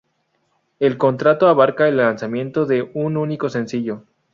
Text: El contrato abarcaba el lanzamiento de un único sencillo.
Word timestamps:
El 0.79 0.97
contrato 0.97 1.47
abarcaba 1.47 1.87
el 1.87 1.97
lanzamiento 1.97 2.65
de 2.65 2.89
un 2.95 3.17
único 3.17 3.51
sencillo. 3.51 4.03